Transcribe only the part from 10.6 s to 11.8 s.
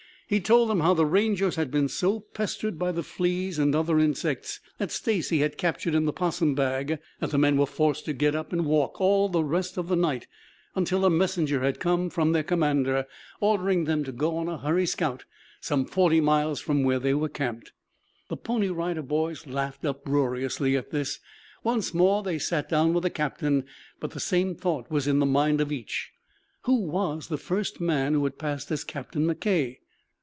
until a messenger